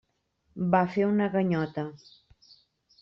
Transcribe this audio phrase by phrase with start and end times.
[0.75, 1.85] Va fer una ganyota.